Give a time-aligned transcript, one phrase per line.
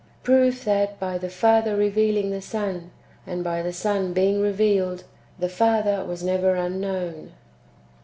[0.23, 2.89] Proof that, hy the Father reveal ing the Son,
[3.27, 5.03] and hy the Son heing revealed,
[5.37, 7.29] the Father ivas never ztnhioicn.